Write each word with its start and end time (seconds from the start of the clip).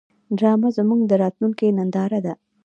ډرامه 0.37 0.69
زموږ 0.77 0.99
د 1.05 1.11
راتلونکي 1.23 1.67
هنداره 1.79 2.19
ده 2.25 2.33